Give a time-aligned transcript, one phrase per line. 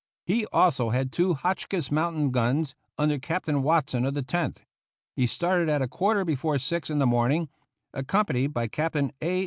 [0.25, 4.63] He also had two Hotchkiss mountain guns, under Captain Watson of the Tenth.
[5.15, 7.49] He started at a quarter before six in the morning,
[7.93, 9.39] accompanied by Captain A.